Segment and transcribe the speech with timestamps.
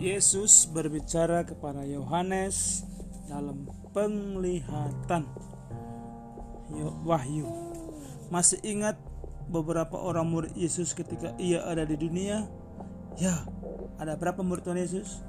[0.00, 2.88] Yesus berbicara kepada Yohanes
[3.28, 5.28] dalam penglihatan
[7.04, 7.44] Wahyu.
[8.32, 8.96] Masih ingat
[9.52, 12.48] beberapa orang murid Yesus ketika ia ada di dunia?
[13.20, 13.44] Ya,
[14.00, 15.20] ada berapa murid Tuhan Yesus?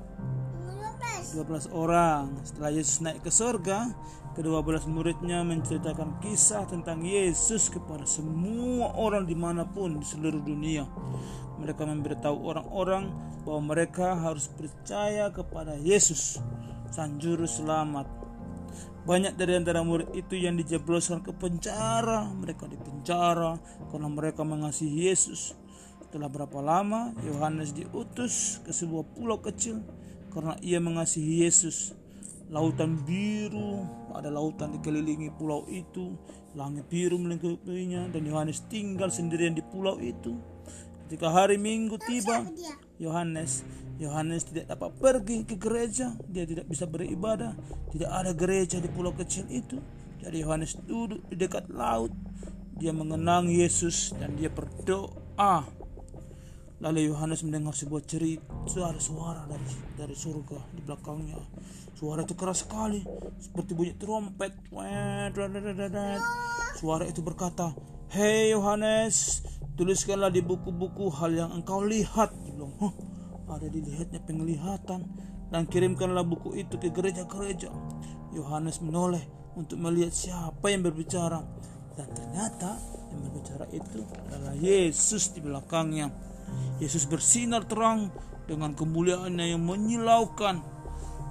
[1.34, 2.36] 12 orang.
[2.44, 3.92] Setelah Yesus naik ke surga,
[4.36, 10.44] kedua belas muridnya menceritakan kisah tentang Yesus kepada semua orang di mana pun di seluruh
[10.44, 10.88] dunia.
[11.62, 13.12] Mereka memberitahu orang-orang
[13.48, 16.42] bahwa mereka harus percaya kepada Yesus,
[16.92, 18.10] Sang Juru Selamat.
[19.02, 22.30] Banyak dari antara murid itu yang dijebloskan ke penjara.
[22.38, 23.58] Mereka dipenjara
[23.90, 25.58] karena mereka mengasihi Yesus.
[26.06, 29.82] Setelah berapa lama, Yohanes diutus ke sebuah pulau kecil
[30.32, 31.94] karena ia mengasihi Yesus.
[32.52, 36.20] Lautan biru, ada lautan dikelilingi pulau itu,
[36.52, 40.36] langit biru melingkupinya dan Yohanes tinggal sendirian di pulau itu.
[41.08, 42.44] Ketika hari Minggu tiba,
[43.00, 43.64] Yohanes
[44.02, 47.54] Yohanes tidak dapat pergi ke gereja, dia tidak bisa beribadah,
[47.94, 49.78] tidak ada gereja di pulau kecil itu.
[50.20, 52.10] Jadi Yohanes duduk di dekat laut,
[52.82, 55.81] dia mengenang Yesus dan dia berdoa
[56.82, 61.38] Lalu Yohanes mendengar sebuah cerita suara-suara dari dari surga di belakangnya.
[61.94, 63.06] Suara itu keras sekali,
[63.38, 64.58] seperti bunyi trompet.
[66.82, 67.78] Suara itu berkata,
[68.10, 69.46] Hei Yohanes,
[69.78, 72.34] tuliskanlah di buku-buku hal yang engkau lihat.
[72.42, 72.94] Dia bilang, huh,
[73.46, 75.06] ada dilihatnya penglihatan
[75.54, 77.70] dan kirimkanlah buku itu ke gereja-gereja.
[78.34, 79.22] Yohanes menoleh
[79.54, 81.46] untuk melihat siapa yang berbicara
[82.00, 82.80] dan ternyata
[83.12, 84.02] yang berbicara itu
[84.32, 86.31] adalah Yesus di belakangnya.
[86.82, 88.10] Yesus bersinar terang
[88.50, 90.62] dengan kemuliaannya yang menyilaukan.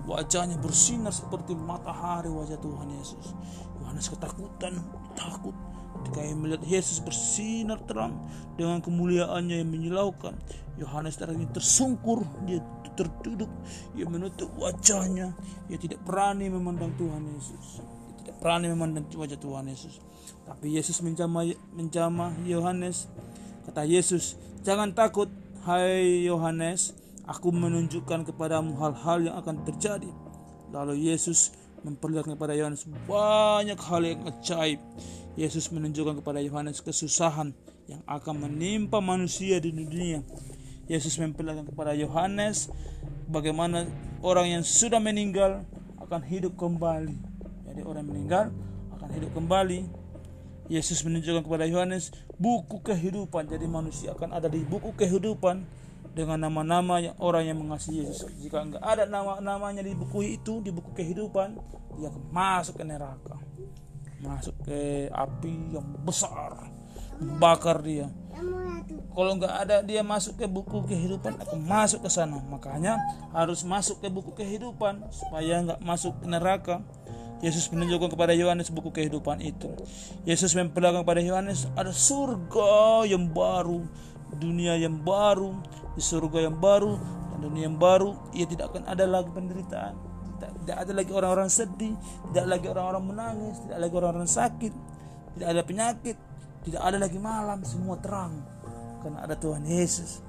[0.08, 3.36] Wajahnya bersinar seperti matahari wajah Tuhan Yesus.
[3.78, 4.80] Yohanes ketakutan,
[5.12, 5.54] takut
[6.00, 8.16] ketika ia melihat Yesus bersinar terang
[8.56, 10.32] dengan kemuliaannya yang menyilaukan.
[10.80, 12.64] Yohanes terakhir tersungkur, dia
[12.96, 13.48] terduduk,
[13.92, 15.36] ia menutup wajahnya,
[15.68, 17.84] ia tidak berani memandang Tuhan Yesus.
[17.84, 20.00] Ia tidak berani memandang wajah Tuhan Yesus.
[20.48, 23.06] Tapi Yesus menjamah menjamah Yohanes.
[23.68, 25.32] Kata Yesus, Jangan takut,
[25.64, 26.92] hai Yohanes,
[27.24, 30.12] aku menunjukkan kepadamu hal-hal yang akan terjadi.
[30.68, 34.76] Lalu Yesus memperlihatkan kepada Yohanes banyak hal yang ajaib.
[35.32, 37.56] Yesus menunjukkan kepada Yohanes kesusahan
[37.88, 40.20] yang akan menimpa manusia di dunia.
[40.92, 42.68] Yesus memperlihatkan kepada Yohanes
[43.32, 43.88] bagaimana
[44.20, 45.64] orang yang sudah meninggal
[46.04, 47.16] akan hidup kembali.
[47.64, 48.52] Jadi orang meninggal
[48.92, 49.88] akan hidup kembali
[50.70, 53.50] Yesus menunjukkan kepada Yohanes buku kehidupan.
[53.50, 55.66] Jadi manusia akan ada di buku kehidupan
[56.14, 58.30] dengan nama-nama yang orang yang mengasihi Yesus.
[58.38, 61.58] Jika enggak ada nama-namanya di buku itu, di buku kehidupan,
[61.98, 63.34] dia akan masuk ke neraka.
[64.22, 66.70] Masuk ke api yang besar,
[67.42, 68.06] bakar dia.
[69.10, 72.38] Kalau enggak ada dia masuk ke buku kehidupan akan masuk ke sana.
[72.46, 72.94] Makanya
[73.34, 76.78] harus masuk ke buku kehidupan supaya enggak masuk ke neraka.
[77.40, 79.72] Yesus menunjukkan kepada Yohanes buku kehidupan itu.
[80.28, 83.84] Yesus memperlihatkan kepada Yohanes ada surga yang baru,
[84.36, 85.56] dunia yang baru,
[85.96, 87.00] di surga yang baru
[87.32, 89.94] dan dunia yang baru, ia tidak akan ada lagi penderitaan,
[90.36, 91.94] tidak, tidak ada lagi orang-orang sedih,
[92.30, 94.72] tidak lagi orang-orang menangis, tidak lagi orang-orang sakit,
[95.36, 96.16] tidak ada penyakit,
[96.68, 98.36] tidak ada lagi malam, semua terang
[99.00, 100.20] karena ada Tuhan Yesus.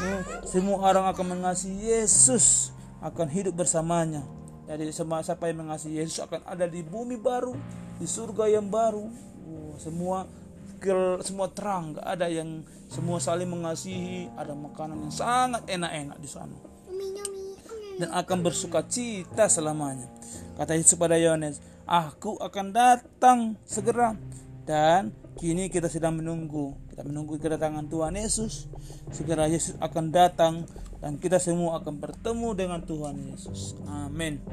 [0.00, 2.72] Ya, semua orang akan mengasihi Yesus,
[3.04, 4.24] akan hidup bersamanya.
[4.68, 7.56] Jadi semua siapa yang mengasihi Yesus akan ada di bumi baru,
[7.96, 9.08] di surga yang baru.
[9.48, 10.28] Oh, semua
[11.24, 16.54] semua terang, gak ada yang semua saling mengasihi, ada makanan yang sangat enak-enak di sana.
[17.98, 20.06] Dan akan bersuka cita selamanya.
[20.54, 21.58] Kata Yesus pada Yohanes,
[21.88, 24.12] Aku akan datang segera
[24.68, 26.76] dan kini kita sedang menunggu.
[26.92, 28.68] Kita menunggu kedatangan Tuhan Yesus.
[29.08, 30.68] Segera Yesus akan datang
[31.00, 33.80] dan kita semua akan bertemu dengan Tuhan Yesus.
[33.88, 34.44] Amin.